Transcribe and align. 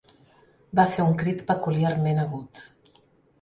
Va 0.79 0.85
fer 0.93 1.05
un 1.09 1.13
crit 1.23 1.43
peculiarment 1.51 2.23
agut. 2.25 2.65